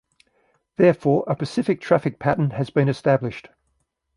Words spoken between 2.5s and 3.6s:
has been established.